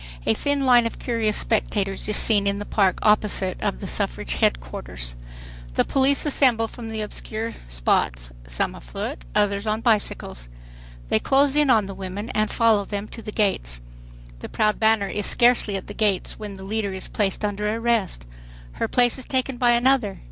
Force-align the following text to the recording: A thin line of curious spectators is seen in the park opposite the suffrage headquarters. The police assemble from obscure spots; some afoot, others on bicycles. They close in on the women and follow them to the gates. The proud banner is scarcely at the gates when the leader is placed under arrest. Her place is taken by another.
A 0.25 0.33
thin 0.33 0.65
line 0.65 0.87
of 0.87 0.97
curious 0.97 1.37
spectators 1.37 2.09
is 2.09 2.17
seen 2.17 2.47
in 2.47 2.57
the 2.57 2.65
park 2.65 2.97
opposite 3.03 3.59
the 3.59 3.85
suffrage 3.85 4.33
headquarters. 4.33 5.13
The 5.75 5.85
police 5.85 6.25
assemble 6.25 6.67
from 6.67 6.91
obscure 6.91 7.53
spots; 7.67 8.31
some 8.47 8.73
afoot, 8.73 9.25
others 9.35 9.67
on 9.67 9.81
bicycles. 9.81 10.49
They 11.09 11.19
close 11.19 11.55
in 11.55 11.69
on 11.69 11.85
the 11.85 11.93
women 11.93 12.31
and 12.31 12.49
follow 12.49 12.83
them 12.83 13.07
to 13.09 13.21
the 13.21 13.31
gates. 13.31 13.79
The 14.39 14.49
proud 14.49 14.79
banner 14.79 15.07
is 15.07 15.27
scarcely 15.27 15.75
at 15.75 15.85
the 15.85 15.93
gates 15.93 16.39
when 16.39 16.55
the 16.57 16.65
leader 16.65 16.93
is 16.93 17.07
placed 17.07 17.45
under 17.45 17.69
arrest. 17.71 18.25
Her 18.71 18.87
place 18.87 19.19
is 19.19 19.25
taken 19.25 19.57
by 19.57 19.73
another. 19.73 20.19